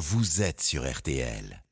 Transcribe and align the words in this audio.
vous 0.00 0.40
êtes 0.40 0.62
sur 0.62 0.90
RTL. 0.90 1.62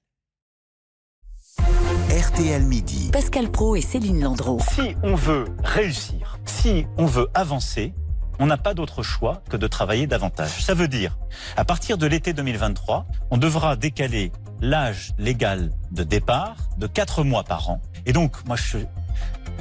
RTL 2.10 2.62
Midi. 2.62 3.08
Pascal 3.10 3.50
Pro 3.50 3.74
et 3.74 3.80
Céline 3.80 4.22
Landreau. 4.22 4.60
Si 4.74 4.94
on 5.02 5.14
veut 5.14 5.46
réussir, 5.64 6.38
si 6.44 6.84
on 6.98 7.06
veut 7.06 7.28
avancer, 7.32 7.94
on 8.38 8.44
n'a 8.44 8.58
pas 8.58 8.74
d'autre 8.74 9.02
choix 9.02 9.42
que 9.48 9.56
de 9.56 9.66
travailler 9.66 10.06
davantage. 10.06 10.62
Ça 10.62 10.74
veut 10.74 10.88
dire, 10.88 11.16
à 11.56 11.64
partir 11.64 11.96
de 11.96 12.06
l'été 12.06 12.34
2023, 12.34 13.06
on 13.30 13.38
devra 13.38 13.76
décaler 13.76 14.30
l'âge 14.60 15.14
légal 15.16 15.72
de 15.90 16.02
départ 16.02 16.56
de 16.76 16.86
4 16.86 17.24
mois 17.24 17.44
par 17.44 17.70
an. 17.70 17.80
Et 18.04 18.12
donc, 18.12 18.44
moi, 18.44 18.56
je 18.56 18.76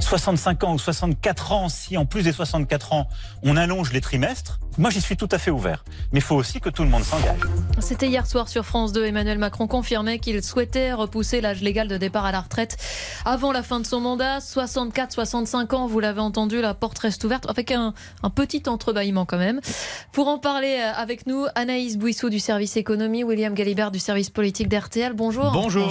65 0.00 0.64
ans 0.64 0.74
ou 0.74 0.78
64 0.78 1.52
ans, 1.52 1.68
si 1.68 1.96
en 1.96 2.06
plus 2.06 2.22
des 2.22 2.32
64 2.32 2.92
ans, 2.92 3.08
on 3.42 3.56
allonge 3.56 3.92
les 3.92 4.00
trimestres, 4.00 4.60
moi 4.78 4.90
j'y 4.90 5.00
suis 5.00 5.16
tout 5.16 5.28
à 5.32 5.38
fait 5.38 5.50
ouvert. 5.50 5.84
Mais 6.12 6.20
il 6.20 6.22
faut 6.22 6.36
aussi 6.36 6.60
que 6.60 6.68
tout 6.68 6.84
le 6.84 6.88
monde 6.88 7.02
s'engage. 7.02 7.40
C'était 7.80 8.06
hier 8.06 8.26
soir 8.26 8.48
sur 8.48 8.64
France 8.64 8.92
2. 8.92 9.06
Emmanuel 9.06 9.38
Macron 9.38 9.66
confirmait 9.66 10.18
qu'il 10.20 10.42
souhaitait 10.42 10.92
repousser 10.92 11.40
l'âge 11.40 11.62
légal 11.62 11.88
de 11.88 11.96
départ 11.96 12.24
à 12.24 12.32
la 12.32 12.40
retraite 12.40 12.76
avant 13.24 13.50
la 13.50 13.62
fin 13.62 13.80
de 13.80 13.86
son 13.86 14.00
mandat. 14.00 14.38
64-65 14.38 15.74
ans, 15.74 15.86
vous 15.86 15.98
l'avez 16.00 16.20
entendu, 16.20 16.60
la 16.60 16.74
porte 16.74 16.98
reste 17.00 17.24
ouverte, 17.24 17.48
avec 17.48 17.72
un, 17.72 17.92
un 18.22 18.30
petit 18.30 18.62
entrebâillement 18.66 19.26
quand 19.26 19.38
même. 19.38 19.60
Pour 20.12 20.28
en 20.28 20.38
parler 20.38 20.78
euh, 20.80 20.92
avec 20.94 21.26
nous, 21.26 21.46
Anaïs 21.54 21.98
Bouissou 21.98 22.30
du 22.30 22.38
service 22.38 22.76
économie, 22.76 23.24
William 23.24 23.54
Galibert 23.54 23.90
du 23.90 23.98
service 23.98 24.30
politique 24.30 24.68
d'RTL. 24.68 25.12
Bonjour. 25.12 25.50
Bonjour. 25.50 25.88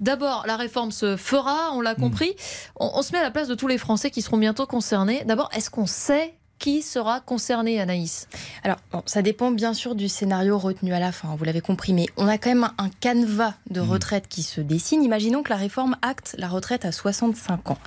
D'abord, 0.00 0.44
la 0.46 0.56
réforme 0.56 0.92
se 0.92 1.16
fera, 1.16 1.72
on 1.74 1.80
l'a 1.80 1.94
compris. 1.94 2.34
On, 2.78 2.92
on 2.94 3.02
se 3.08 3.12
met 3.14 3.20
à 3.20 3.22
la 3.22 3.30
place 3.30 3.48
de 3.48 3.54
tous 3.54 3.68
les 3.68 3.78
Français 3.78 4.10
qui 4.10 4.20
seront 4.20 4.36
bientôt 4.36 4.66
concernés. 4.66 5.24
D'abord, 5.24 5.48
est-ce 5.54 5.70
qu'on 5.70 5.86
sait 5.86 6.34
qui 6.58 6.82
sera 6.82 7.20
concerné, 7.20 7.80
Anaïs? 7.80 8.28
Alors, 8.62 8.78
bon, 8.92 9.02
ça 9.06 9.22
dépend 9.22 9.50
bien 9.50 9.74
sûr 9.74 9.94
du 9.94 10.08
scénario 10.08 10.58
retenu 10.58 10.92
à 10.92 11.00
la 11.00 11.12
fin, 11.12 11.34
vous 11.36 11.44
l'avez 11.44 11.60
compris, 11.60 11.92
mais 11.92 12.06
on 12.16 12.26
a 12.26 12.38
quand 12.38 12.50
même 12.50 12.70
un 12.78 12.88
canevas 13.00 13.54
de 13.70 13.80
retraite 13.80 14.26
qui 14.28 14.42
se 14.42 14.60
dessine. 14.60 15.02
Imaginons 15.02 15.42
que 15.42 15.50
la 15.50 15.56
réforme 15.56 15.96
acte 16.02 16.34
la 16.38 16.48
retraite 16.48 16.84
à 16.84 16.92
65 16.92 17.70
ans. 17.70 17.78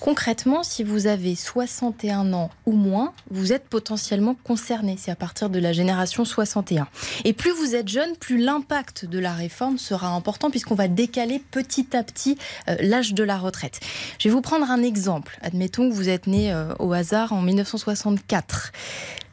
Concrètement, 0.00 0.62
si 0.62 0.84
vous 0.84 1.06
avez 1.06 1.34
61 1.34 2.32
ans 2.32 2.50
ou 2.64 2.72
moins, 2.72 3.12
vous 3.30 3.52
êtes 3.52 3.68
potentiellement 3.68 4.36
concerné. 4.44 4.96
C'est 4.98 5.10
à 5.10 5.16
partir 5.16 5.50
de 5.50 5.58
la 5.58 5.72
génération 5.72 6.24
61. 6.24 6.86
Et 7.24 7.32
plus 7.32 7.50
vous 7.50 7.74
êtes 7.74 7.88
jeune, 7.88 8.16
plus 8.16 8.38
l'impact 8.38 9.04
de 9.04 9.18
la 9.18 9.32
réforme 9.32 9.78
sera 9.78 10.08
important 10.08 10.50
puisqu'on 10.50 10.74
va 10.74 10.88
décaler 10.88 11.42
petit 11.50 11.96
à 11.96 12.02
petit 12.02 12.38
euh, 12.68 12.76
l'âge 12.80 13.14
de 13.14 13.24
la 13.24 13.38
retraite. 13.38 13.80
Je 14.18 14.28
vais 14.28 14.34
vous 14.34 14.40
prendre 14.40 14.70
un 14.70 14.82
exemple. 14.82 15.38
Admettons 15.42 15.88
que 15.88 15.94
vous 15.94 16.08
êtes 16.08 16.26
né 16.26 16.52
euh, 16.52 16.74
au 16.78 16.92
hasard 16.92 17.32
en 17.32 17.42
1960. 17.42 18.05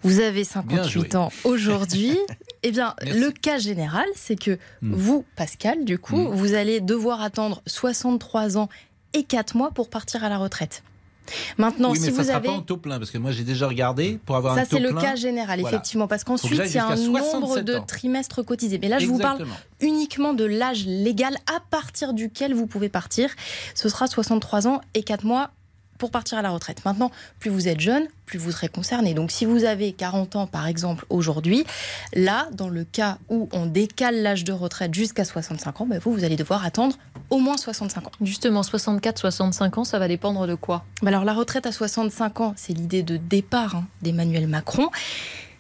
Vous 0.04 0.20
avez 0.20 0.44
58 0.44 1.16
ans 1.16 1.32
aujourd'hui. 1.44 2.18
Eh 2.66 2.72
bien, 2.72 2.96
le 3.02 3.30
cas 3.32 3.58
général, 3.58 4.06
c'est 4.16 4.38
que 4.38 4.58
Hmm. 4.82 4.94
vous, 4.94 5.26
Pascal, 5.36 5.84
du 5.84 5.98
coup, 6.00 6.16
Mm. 6.16 6.28
vous 6.34 6.54
allez 6.54 6.80
devoir 6.80 7.22
attendre 7.22 7.62
63 7.68 8.58
ans 8.58 8.70
et 9.14 9.24
4 9.24 9.58
mois 9.58 9.72
pour 9.72 9.90
partir 9.90 10.24
à 10.24 10.30
la 10.30 10.38
retraite. 10.38 10.82
Maintenant, 11.58 11.92
oui, 11.92 12.00
mais 12.00 12.08
si 12.08 12.16
ça 12.16 12.22
vous 12.22 12.28
sera 12.30 12.38
avez... 12.38 12.48
pas 12.48 12.54
en 12.54 12.62
taux 12.62 12.78
plein, 12.78 13.00
parce 13.00 13.12
que 13.12 13.18
moi 13.18 13.32
j'ai 13.32 13.44
déjà 13.44 13.68
regardé 13.68 14.18
pour 14.26 14.38
avoir 14.38 14.56
Ça, 14.56 14.62
un 14.62 14.64
taux 14.64 14.78
c'est 14.78 14.82
le 14.82 14.92
plein. 14.92 15.02
cas 15.02 15.16
général, 15.16 15.60
Voilà. 15.60 15.76
effectivement, 15.76 16.08
parce 16.08 16.24
qu'ensuite, 16.24 16.54
il 16.66 16.72
y 16.74 16.78
a 16.78 16.88
un 16.88 16.96
nombre 16.96 17.20
67 17.20 17.66
de 17.66 17.76
ans. 17.76 17.82
trimestres 17.84 18.46
cotisés. 18.46 18.80
Mais 18.82 18.88
là, 18.88 19.00
je 19.00 19.08
vous 19.08 19.18
parle 19.20 19.46
uniquement 19.82 20.34
de 20.34 20.46
l'âge 20.46 20.86
légal 20.86 21.36
à 21.54 21.60
partir 21.70 22.14
duquel 22.14 22.54
vous 22.54 22.66
pouvez 22.68 22.88
partir. 22.88 23.30
Ce 23.76 23.90
sera 23.90 24.08
63 24.08 24.68
ans 24.70 24.80
et 24.94 25.04
4 25.04 25.26
mois 25.26 25.52
pour 26.04 26.12
partir 26.12 26.38
à 26.38 26.42
la 26.42 26.50
retraite. 26.50 26.84
Maintenant, 26.84 27.12
plus 27.40 27.50
vous 27.50 27.70
êtes 27.70 27.80
jeune, 27.80 28.08
plus 28.26 28.38
vous 28.38 28.52
serez 28.52 28.68
concerné. 28.68 29.14
Donc 29.14 29.32
si 29.32 29.46
vous 29.46 29.64
avez 29.64 29.94
40 29.94 30.36
ans 30.36 30.48
par 30.48 30.68
exemple 30.68 31.06
aujourd'hui, 31.10 31.64
là, 32.14 32.50
dans 32.52 32.68
le 32.68 32.84
cas 32.84 33.20
où 33.30 33.48
on 33.54 33.68
décale 33.68 34.22
l'âge 34.22 34.44
de 34.44 34.52
retraite 34.52 34.94
jusqu'à 34.94 35.24
65 35.24 35.80
ans, 35.80 35.86
ben 35.86 36.00
vous, 36.00 36.12
vous 36.12 36.26
allez 36.26 36.36
devoir 36.36 36.66
attendre 36.66 36.98
au 37.30 37.40
moins 37.40 37.56
65 37.56 38.06
ans. 38.06 38.12
Justement, 38.20 38.64
64-65 38.64 39.80
ans, 39.80 39.84
ça 39.86 39.98
va 39.98 40.10
dépendre 40.10 40.46
de 40.46 40.56
quoi? 40.56 40.84
Ben 41.02 41.08
Alors 41.08 41.24
la 41.24 41.34
retraite 41.34 41.66
à 41.66 41.72
65 41.72 42.42
ans, 42.42 42.54
c'est 42.58 42.74
l'idée 42.74 43.02
de 43.02 43.16
départ 43.16 43.78
hein, 43.78 43.86
d'Emmanuel 44.02 44.48
Macron. 44.48 44.90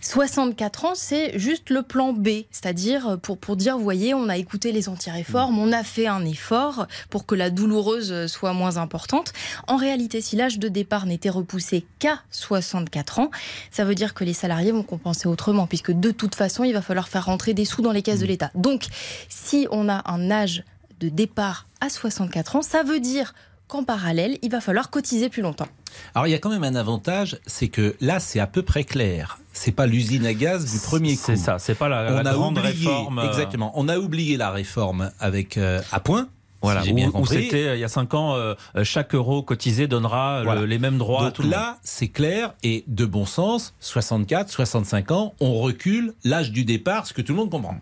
64 0.03 0.85
ans, 0.85 0.95
c'est 0.95 1.39
juste 1.39 1.69
le 1.69 1.81
plan 1.81 2.11
B, 2.11 2.43
c'est-à-dire 2.51 3.17
pour, 3.21 3.37
pour 3.37 3.55
dire, 3.55 3.77
vous 3.77 3.83
voyez, 3.83 4.13
on 4.13 4.27
a 4.27 4.35
écouté 4.35 4.73
les 4.73 4.89
anti-réformes, 4.89 5.57
on 5.57 5.71
a 5.71 5.81
fait 5.83 6.07
un 6.07 6.25
effort 6.25 6.87
pour 7.09 7.25
que 7.25 7.35
la 7.35 7.49
douloureuse 7.49 8.27
soit 8.27 8.51
moins 8.51 8.75
importante. 8.75 9.31
En 9.67 9.77
réalité, 9.77 10.19
si 10.19 10.35
l'âge 10.35 10.59
de 10.59 10.67
départ 10.67 11.05
n'était 11.05 11.29
repoussé 11.29 11.85
qu'à 11.99 12.19
64 12.31 13.19
ans, 13.19 13.31
ça 13.71 13.85
veut 13.85 13.95
dire 13.95 14.13
que 14.13 14.25
les 14.25 14.33
salariés 14.33 14.73
vont 14.73 14.83
compenser 14.83 15.29
autrement, 15.29 15.67
puisque 15.67 15.93
de 15.93 16.11
toute 16.11 16.35
façon, 16.35 16.65
il 16.65 16.73
va 16.73 16.81
falloir 16.81 17.07
faire 17.07 17.25
rentrer 17.25 17.53
des 17.53 17.65
sous 17.65 17.81
dans 17.81 17.93
les 17.93 18.01
caisses 18.01 18.19
de 18.19 18.25
l'État. 18.25 18.51
Donc, 18.55 18.87
si 19.29 19.67
on 19.71 19.87
a 19.87 20.03
un 20.11 20.29
âge 20.31 20.65
de 20.99 21.07
départ 21.07 21.67
à 21.79 21.89
64 21.89 22.57
ans, 22.57 22.61
ça 22.61 22.83
veut 22.83 22.99
dire 22.99 23.33
qu'en 23.67 23.83
parallèle, 23.83 24.37
il 24.41 24.51
va 24.51 24.61
falloir 24.61 24.89
cotiser 24.89 25.29
plus 25.29 25.41
longtemps. 25.41 25.67
Alors 26.15 26.27
il 26.27 26.31
y 26.31 26.33
a 26.33 26.39
quand 26.39 26.49
même 26.49 26.63
un 26.63 26.75
avantage, 26.75 27.37
c'est 27.45 27.67
que 27.69 27.95
là 28.01 28.19
c'est 28.19 28.39
à 28.39 28.47
peu 28.47 28.61
près 28.63 28.83
clair. 28.83 29.39
C'est 29.53 29.71
pas 29.71 29.85
l'usine 29.85 30.25
à 30.25 30.33
gaz 30.33 30.71
du 30.71 30.79
premier 30.79 31.15
coup. 31.15 31.21
C'est 31.25 31.35
ça, 31.37 31.59
c'est 31.59 31.75
pas 31.75 31.87
la, 31.89 32.23
grande 32.33 32.57
oublié, 32.57 32.67
réforme. 32.73 33.19
euh, 33.19 33.27
Exactement. 33.29 33.71
On 33.75 33.87
a 33.87 33.97
oublié 33.97 34.37
la 34.37 34.51
réforme 34.51 35.11
avec 35.19 35.57
euh, 35.57 35.81
à 35.91 35.99
point. 35.99 36.27
Voilà, 36.61 36.81
si 36.83 36.91
où, 36.91 36.95
bien 36.95 37.09
où 37.09 37.11
compris. 37.11 37.43
c'était 37.43 37.67
euh, 37.67 37.75
il 37.75 37.79
y 37.81 37.83
a 37.83 37.89
5 37.89 38.13
ans, 38.13 38.35
euh, 38.35 38.55
chaque 38.83 39.13
euro 39.15 39.43
cotisé 39.43 39.87
donnera 39.87 40.43
le- 40.55 40.65
les 40.65 40.79
mêmes 40.79 40.97
droits 40.97 41.27
à 41.27 41.31
tout 41.31 41.41
le 41.41 41.49
monde. 41.49 41.57
là, 41.57 41.77
c'est 41.83 42.07
clair 42.07 42.53
et 42.63 42.85
de 42.87 43.05
bon 43.05 43.25
sens. 43.25 43.73
64, 43.81 44.49
65 44.49 45.11
ans, 45.11 45.33
on 45.41 45.55
recule 45.59 46.13
l'âge 46.23 46.51
du 46.51 46.63
départ, 46.63 47.05
ce 47.05 47.13
que 47.13 47.21
tout 47.21 47.33
le 47.33 47.37
monde 47.39 47.49
comprend. 47.49 47.75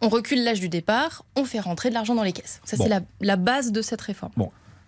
On 0.00 0.08
recule 0.08 0.42
l'âge 0.44 0.60
du 0.60 0.68
départ, 0.70 1.24
on 1.36 1.44
fait 1.44 1.60
rentrer 1.60 1.90
de 1.90 1.94
l'argent 1.94 2.14
dans 2.14 2.22
les 2.24 2.32
caisses. 2.32 2.60
Ça, 2.64 2.76
Bon. 2.78 2.84
c'est 2.84 2.88
la, 2.90 3.00
la 3.20 3.36
base 3.36 3.70
de 3.70 3.82
cette 3.82 4.00
réforme. 4.00 4.32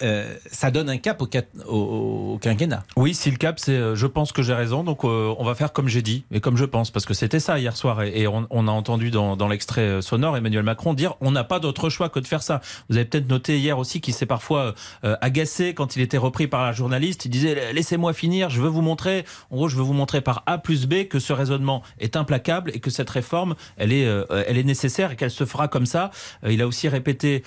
Euh, 0.02 0.34
ça 0.50 0.70
donne 0.70 0.88
un 0.88 0.98
cap 0.98 1.22
au, 1.66 2.38
quinquennat. 2.40 2.82
Oui, 2.96 3.14
si 3.14 3.30
le 3.30 3.36
cap, 3.36 3.58
c'est 3.58 3.72
euh, 3.72 3.94
je 3.94 4.06
pense 4.06 4.32
que 4.32 4.42
j'ai 4.42 4.54
raison, 4.54 4.84
donc 4.84 5.04
euh, 5.04 5.34
on 5.38 5.44
va 5.44 5.54
faire 5.54 5.72
comme 5.72 5.88
j'ai 5.88 6.02
dit 6.02 6.24
et 6.30 6.40
comme 6.40 6.56
je 6.56 6.64
pense, 6.64 6.90
parce 6.90 7.06
que 7.06 7.14
c'était 7.14 7.40
ça 7.40 7.58
hier 7.58 7.76
soir. 7.76 8.02
Et, 8.02 8.26
on, 8.26 8.46
on 8.50 8.68
a 8.68 8.70
entendu 8.70 9.10
dans, 9.10 9.36
dans 9.36 9.48
l'extrait 9.48 9.82
euh, 9.82 10.00
sonore 10.00 10.36
Emmanuel 10.36 10.62
Macron 10.62 10.94
dire 10.94 11.14
on 11.20 11.30
n'a 11.30 11.44
pas 11.44 11.60
d'autre 11.60 11.88
choix 11.90 12.08
que 12.08 12.18
de 12.18 12.26
faire 12.26 12.42
ça. 12.42 12.60
Vous 12.88 12.96
avez 12.96 13.04
peut-être 13.04 13.28
noté 13.28 13.58
hier 13.58 13.78
aussi 13.78 14.00
qu'il 14.00 14.14
s'est 14.14 14.26
parfois 14.26 14.74
agacé 15.02 15.74
quand 15.74 15.96
il 15.96 16.02
était 16.02 16.18
repris 16.18 16.46
par 16.46 16.64
la 16.64 16.72
journaliste. 16.72 17.24
Il 17.24 17.28
disait 17.28 17.72
laissez-moi 17.72 18.12
finir, 18.12 18.50
je 18.50 18.60
veux 18.60 18.68
vous 18.68 18.80
montrer, 18.80 19.24
en 19.50 19.56
gros, 19.56 19.68
je 19.68 19.76
veux 19.76 19.82
vous 19.82 19.92
montrer 19.92 20.20
par 20.20 20.42
A 20.46 20.58
plus 20.58 20.86
B 20.86 21.04
que 21.08 21.18
ce 21.18 21.32
raisonnement 21.32 21.82
est 21.98 22.16
implacable 22.16 22.70
et 22.74 22.80
que 22.80 22.90
cette 22.90 23.10
réforme, 23.10 23.54
elle 23.76 23.92
est, 23.92 24.06
elle 24.46 24.58
est 24.58 24.64
nécessaire 24.64 25.12
et 25.12 25.16
qu'elle 25.16 25.30
se 25.30 25.44
fera 25.44 25.68
comme 25.68 25.86
ça. 25.86 26.10
Il 26.46 26.60
a 26.62 26.66
aussi 26.66 26.88
répété 26.88 27.42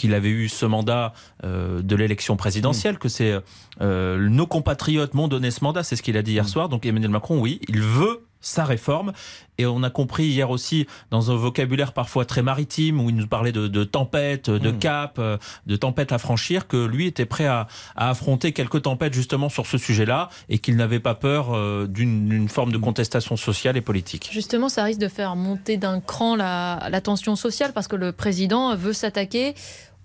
qu'il 0.00 0.14
avait 0.14 0.30
eu 0.30 0.48
ce 0.48 0.66
mandat 0.66 1.12
euh, 1.44 1.82
de 1.82 1.94
l'élection 1.94 2.36
présidentielle, 2.36 2.96
que 2.98 3.08
c'est 3.08 3.34
euh, 3.80 4.28
nos 4.30 4.46
compatriotes 4.46 5.14
m'ont 5.14 5.28
donné 5.28 5.50
ce 5.50 5.62
mandat, 5.62 5.82
c'est 5.82 5.96
ce 5.96 6.02
qu'il 6.02 6.16
a 6.16 6.22
dit 6.22 6.32
hier 6.32 6.48
soir. 6.48 6.68
Donc 6.70 6.86
Emmanuel 6.86 7.10
Macron, 7.10 7.38
oui, 7.38 7.60
il 7.68 7.82
veut 7.82 8.24
sa 8.42 8.64
réforme. 8.64 9.12
Et 9.58 9.66
on 9.66 9.82
a 9.82 9.90
compris 9.90 10.24
hier 10.24 10.48
aussi, 10.48 10.86
dans 11.10 11.30
un 11.30 11.36
vocabulaire 11.36 11.92
parfois 11.92 12.24
très 12.24 12.40
maritime, 12.42 12.98
où 12.98 13.10
il 13.10 13.16
nous 13.16 13.26
parlait 13.26 13.52
de, 13.52 13.68
de 13.68 13.84
tempête, 13.84 14.48
de 14.48 14.70
Mm. 14.70 14.78
cap, 14.78 15.16
euh, 15.18 15.36
de 15.66 15.76
tempête 15.76 16.12
à 16.12 16.18
franchir, 16.18 16.66
que 16.66 16.86
lui 16.86 17.06
était 17.06 17.26
prêt 17.26 17.44
à, 17.46 17.66
à 17.96 18.08
affronter 18.08 18.52
quelques 18.52 18.80
tempêtes 18.80 19.12
justement 19.12 19.50
sur 19.50 19.66
ce 19.66 19.76
sujet-là, 19.76 20.30
et 20.48 20.58
qu'il 20.58 20.76
n'avait 20.76 21.00
pas 21.00 21.14
peur 21.14 21.52
euh, 21.52 21.86
d'une 21.86 22.28
d'une 22.30 22.48
forme 22.48 22.72
de 22.72 22.78
contestation 22.78 23.36
sociale 23.36 23.76
et 23.76 23.82
politique. 23.82 24.30
Justement, 24.32 24.70
ça 24.70 24.84
risque 24.84 25.00
de 25.00 25.08
faire 25.08 25.36
monter 25.36 25.76
d'un 25.76 26.00
cran 26.00 26.34
la, 26.34 26.88
la 26.90 27.00
tension 27.02 27.36
sociale 27.36 27.72
parce 27.74 27.88
que 27.88 27.96
le 27.96 28.12
président 28.12 28.74
veut 28.74 28.94
s'attaquer 28.94 29.54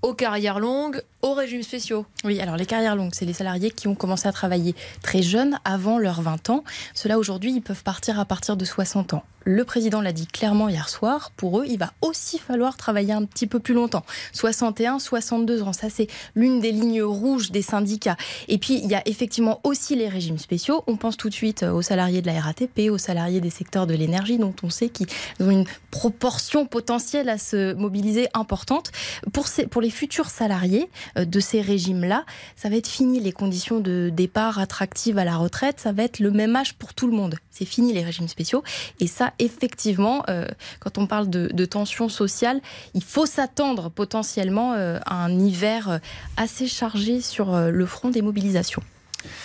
aux 0.05 0.13
carrières 0.13 0.59
longues, 0.59 1.01
aux 1.23 1.33
régimes 1.33 1.63
spéciaux. 1.63 2.05
Oui, 2.23 2.39
alors 2.39 2.57
les 2.57 2.67
carrières 2.67 2.95
longues, 2.95 3.13
c'est 3.13 3.25
les 3.25 3.33
salariés 3.33 3.71
qui 3.71 3.87
ont 3.87 3.95
commencé 3.95 4.27
à 4.27 4.31
travailler 4.31 4.75
très 5.01 5.23
jeunes, 5.23 5.59
avant 5.65 5.97
leurs 5.97 6.21
20 6.21 6.51
ans. 6.51 6.63
Ceux-là, 6.93 7.17
aujourd'hui, 7.17 7.51
ils 7.51 7.61
peuvent 7.61 7.81
partir 7.81 8.19
à 8.19 8.25
partir 8.25 8.55
de 8.55 8.65
60 8.65 9.15
ans. 9.15 9.23
Le 9.47 9.63
président 9.63 10.01
l'a 10.01 10.11
dit 10.11 10.25
clairement 10.25 10.69
hier 10.69 10.89
soir, 10.89 11.31
pour 11.37 11.59
eux, 11.59 11.65
il 11.67 11.77
va 11.77 11.93
aussi 12.01 12.39
falloir 12.39 12.77
travailler 12.77 13.13
un 13.13 13.25
petit 13.25 13.45
peu 13.45 13.59
plus 13.59 13.75
longtemps. 13.75 14.03
61, 14.33 14.97
62 14.97 15.61
ans, 15.61 15.71
ça 15.71 15.87
c'est 15.91 16.07
l'une 16.33 16.59
des 16.59 16.71
lignes 16.71 17.03
rouges 17.03 17.51
des 17.51 17.61
syndicats. 17.61 18.17
Et 18.47 18.57
puis, 18.57 18.79
il 18.83 18.89
y 18.89 18.95
a 18.95 19.07
effectivement 19.07 19.61
aussi 19.63 19.95
les 19.95 20.09
régimes 20.09 20.39
spéciaux. 20.39 20.83
On 20.87 20.97
pense 20.97 21.15
tout 21.15 21.29
de 21.29 21.33
suite 21.35 21.61
aux 21.61 21.83
salariés 21.83 22.23
de 22.23 22.27
la 22.27 22.41
RATP, 22.41 22.89
aux 22.89 22.97
salariés 22.97 23.39
des 23.39 23.51
secteurs 23.51 23.85
de 23.85 23.93
l'énergie, 23.93 24.39
dont 24.39 24.55
on 24.63 24.71
sait 24.71 24.89
qu'ils 24.89 25.07
ont 25.39 25.51
une 25.51 25.65
proportion 25.91 26.65
potentielle 26.65 27.29
à 27.29 27.37
se 27.37 27.73
mobiliser 27.75 28.27
importante. 28.33 28.91
Pour, 29.31 29.45
pour 29.69 29.81
les 29.81 29.91
futurs 29.91 30.31
salariés 30.31 30.89
euh, 31.19 31.25
de 31.25 31.39
ces 31.39 31.61
régimes-là, 31.61 32.25
ça 32.55 32.69
va 32.69 32.77
être 32.77 32.87
fini 32.87 33.19
les 33.19 33.31
conditions 33.31 33.79
de 33.79 34.09
départ 34.11 34.57
attractives 34.57 35.19
à 35.19 35.23
la 35.23 35.37
retraite, 35.37 35.79
ça 35.79 35.91
va 35.91 36.03
être 36.03 36.19
le 36.19 36.31
même 36.31 36.55
âge 36.55 36.73
pour 36.73 36.95
tout 36.95 37.05
le 37.05 37.13
monde. 37.13 37.35
C'est 37.57 37.65
fini 37.65 37.93
les 37.93 38.03
régimes 38.03 38.27
spéciaux. 38.27 38.63
Et 38.99 39.07
ça, 39.07 39.31
effectivement, 39.39 40.23
euh, 40.29 40.45
quand 40.81 40.97
on 40.97 41.07
parle 41.07 41.29
de, 41.29 41.49
de 41.53 41.65
tension 41.65 42.09
sociale, 42.09 42.59
il 42.93 43.03
faut 43.03 43.25
s'attendre 43.25 43.89
potentiellement 43.89 44.73
euh, 44.73 44.99
à 45.05 45.23
un 45.23 45.39
hiver 45.39 45.89
euh, 45.89 45.97
assez 46.35 46.67
chargé 46.67 47.21
sur 47.21 47.53
euh, 47.53 47.71
le 47.71 47.85
front 47.85 48.09
des 48.09 48.21
mobilisations. 48.21 48.83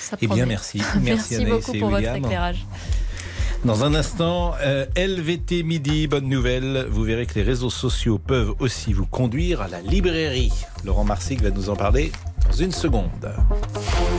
Ça 0.00 0.16
Eh 0.20 0.26
bien, 0.26 0.44
merci. 0.56 0.82
Merci, 1.02 1.36
Anaïs 1.36 1.50
beaucoup 1.50 1.78
pour 1.78 1.90
votre 1.90 2.16
éclairage. 2.16 2.66
Dans 3.64 3.84
un 3.84 3.94
instant, 3.94 4.54
euh, 4.62 4.86
LVT 4.96 5.62
midi, 5.62 6.08
bonne 6.08 6.28
nouvelle. 6.28 6.86
Vous 6.90 7.04
verrez 7.04 7.26
que 7.26 7.34
les 7.34 7.42
réseaux 7.42 7.70
sociaux 7.70 8.18
peuvent 8.18 8.54
aussi 8.58 8.92
vous 8.92 9.06
conduire 9.06 9.60
à 9.60 9.68
la 9.68 9.82
librairie. 9.82 10.50
Laurent 10.84 11.04
Marsic 11.04 11.42
va 11.42 11.50
nous 11.50 11.68
en 11.68 11.76
parler 11.76 12.10
dans 12.46 12.56
une 12.56 12.72
seconde. 12.72 13.32